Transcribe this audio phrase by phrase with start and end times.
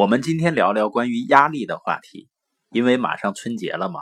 [0.00, 2.26] 我们今天聊聊关于压力的话题，
[2.70, 4.00] 因为马上春节了嘛，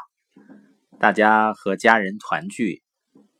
[1.00, 2.84] 大家和家人团聚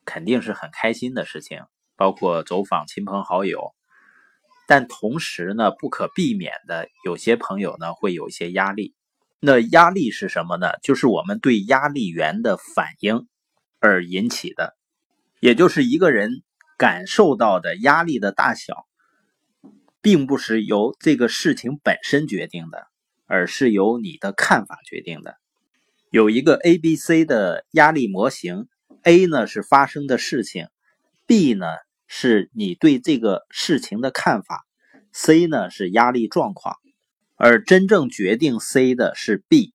[0.04, 1.60] 肯定是很开心的事情，
[1.94, 3.76] 包括走访亲朋好友。
[4.67, 8.93] 但同时呢，不可避免的，有些朋友呢会有一些压力。
[9.38, 10.72] 那压力是什么呢？
[10.82, 13.29] 就是我们对压力源的反应
[13.79, 14.77] 而引起的，
[15.38, 16.43] 也就是一个人
[16.77, 18.84] 感受到的压力的大小。
[20.01, 22.87] 并不是由这个事情本身决定的，
[23.27, 25.36] 而是由你的看法决定的。
[26.11, 28.69] 有一个 A、B、C 的压力模型
[29.03, 30.69] ，A 呢是发生的事情
[31.27, 31.67] ，B 呢
[32.06, 34.64] 是你对这个事情的看法
[35.12, 36.77] ，C 呢是压力状况。
[37.36, 39.72] 而真正决定 C 的是 B，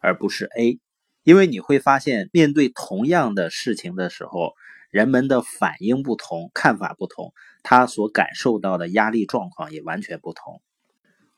[0.00, 0.78] 而不是 A，
[1.22, 4.54] 因为你会发现，面对同样的事情的时候。
[4.94, 7.32] 人们的反应不同，看法不同，
[7.64, 10.62] 他所感受到的压力状况也完全不同。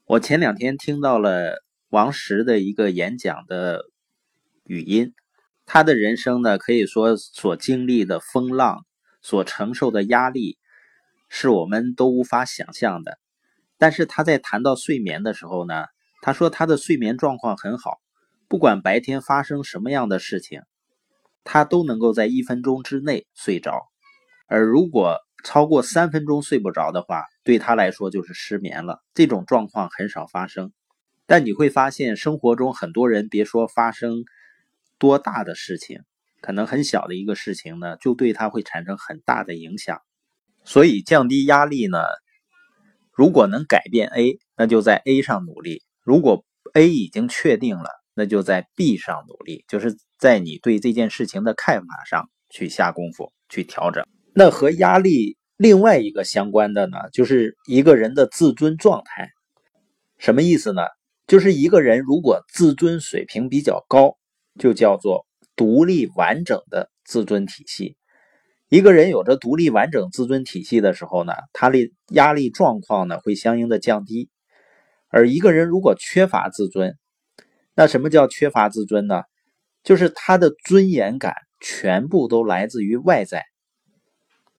[0.05, 3.87] 我前两天听到了王石的一个演讲的
[4.65, 5.15] 语音，
[5.65, 8.85] 他的人生呢，可以说所经历的风浪，
[9.23, 10.59] 所承受的压力，
[11.30, 13.18] 是我们都无法想象的。
[13.79, 15.87] 但是他在谈到睡眠的时候呢，
[16.20, 18.02] 他说他的睡眠状况很好，
[18.48, 20.60] 不管白天发生什么样的事情。
[21.46, 23.86] 他都能够在一分钟之内睡着，
[24.48, 29.00] 而如果超过三分钟睡不着的话，对他来说就是失眠了。
[29.14, 30.72] 这种状况很少发生，
[31.24, 34.24] 但你会发现生活中很多人，别说发生
[34.98, 36.00] 多大的事情，
[36.40, 40.00] 可能很小的一个事情呢，就对他会产生很大的影响。
[40.64, 41.98] 所以降低压力呢，
[43.12, 49.96] 如果能改变 A，那就在 A 上努力；如果 A 已经确定了，那就在 B 上努力，就是。
[50.18, 54.06] 在你对这件事情的看法上去下功夫去调整。
[54.34, 59.28] 那和压力另外一个相关的呢，就是一个人的自尊状态。
[60.16, 60.80] 什么意思呢？
[61.26, 64.16] 就是一个人如果自尊水平比较高，
[64.58, 67.98] 就叫做独立完整的自尊体系。
[68.70, 74.30] 一个人有着独立完整自尊体系的时候呢，他的压力状况呢会相应的降低。
[75.08, 76.96] 而一个人如果缺乏自尊，
[77.76, 79.22] 那什么叫缺乏自尊呢？
[79.84, 83.44] 就是他的尊严感全部都来自于外在，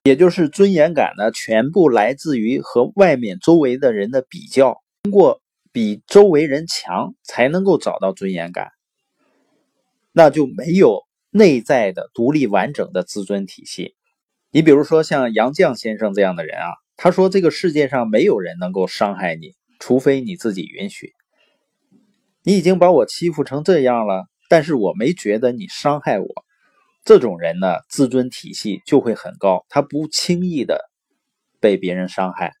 [0.04, 8.68] 也就是尊严感呢，全部来自于和外面周围的人的比较，通过比周围人强才能够找到尊严感，
[10.12, 13.96] 那就没有内在的独立完整的自尊体系。
[14.50, 21.12] 你比如说像杨绛先生这样的人啊，他说这个世界上没有人能够伤害你，除非你自己允许。
[22.48, 24.24] 你已经把我欺负成这样了。
[24.48, 26.26] 但是我没觉得你伤害我，
[27.04, 30.88] 这种人呢，自尊体系就会很高，他不轻易的
[31.60, 32.54] 被别人伤害。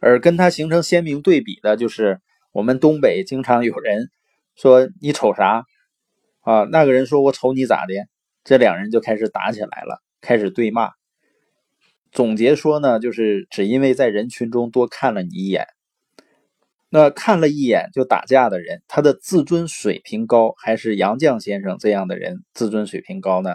[0.00, 2.18] 而跟他形成鲜明对比的就是，
[2.50, 4.08] 我们东北经常有人
[4.56, 5.62] 说你瞅啥
[6.40, 6.64] 啊？
[6.64, 7.94] 那个人说我瞅你咋的？
[8.42, 10.90] 这两人就开始打起来了，开始对骂。
[12.10, 15.68] 总结说呢，就是只因为在人群中多看了你一眼。
[16.92, 23.54] 那看了一眼就打架的人，他的自尊水平高，还是杨绛先生这样的人自尊水平高呢？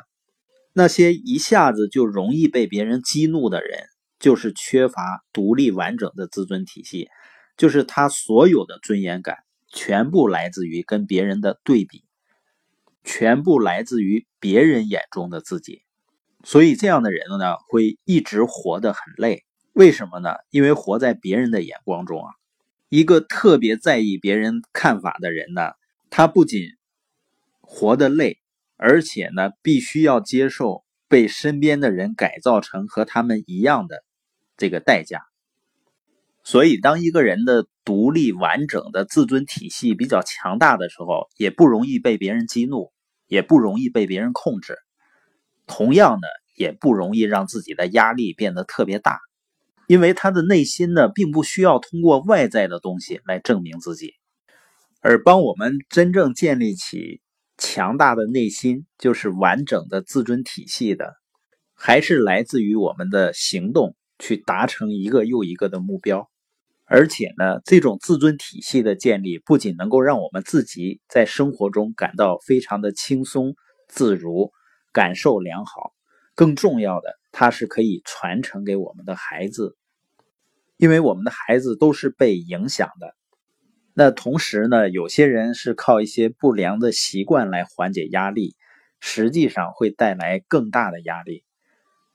[0.72, 3.80] 那些一下子就容易被别人激怒的人，
[4.20, 7.10] 就是缺乏独立完整的自尊体系，
[7.58, 12.06] 就是他所有的尊严感全部来自于跟别人的对比，
[13.04, 15.82] 全部来自于别人眼中的自己，
[16.46, 19.44] 所以这样的人呢，会一直活得很累。
[19.74, 20.36] 为什么呢？
[20.52, 22.32] 因为活在别人的眼光中啊。
[22.90, 25.72] 一个特别在意别人看法的人呢，
[26.10, 26.70] 他不仅
[27.62, 28.38] 活得累，
[28.78, 34.04] 而且呢，必须要接受被身边的人改造成和他们一样的
[34.56, 35.24] 这个代价。
[36.44, 42.94] 所以，当一个人的独立完整的自尊体系比较强大的时候，也不容易被别人激怒，
[43.26, 44.78] 也不容易被别人控制。
[45.66, 49.20] 同样的，也不容易让自己的压力变得特别大。
[49.88, 54.14] 因为他的内心呢，并不需要通过外在的东西来证明自己，
[55.02, 57.22] 而帮我们真正建立起
[57.58, 61.14] 强大的内心，就是完整的自尊体系的，
[61.76, 66.30] 还是来自于我们的行动去达成一个又一个的目标。
[66.88, 73.56] 而且呢，这种自尊体系的建立，不仅能够让我们自己在生活中感到非常的轻松
[73.88, 74.52] 自如，
[74.94, 75.94] 感受良好，
[76.36, 77.16] 更重要的。
[77.38, 79.76] 它是可以传承给我们的孩子
[80.78, 83.14] 因为我们的孩子都是被影响的。
[83.94, 88.56] 那同时呢有些人是靠一些不良的习惯来缓解压力
[89.02, 91.44] 实际上会带来更大的压力。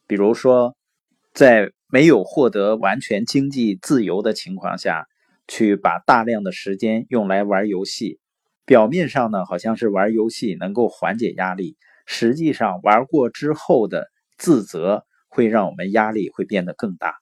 [0.07, 0.75] 比如说
[1.35, 5.05] 在没有获得完全经济自由的情况下
[5.47, 8.21] 去把大量的时间用来玩游戏
[8.65, 11.77] 表面上呢好像是玩游戏能够缓解压力
[12.07, 14.07] 实际上玩过之后的
[14.39, 17.21] 自责会让我们压力会变得更大。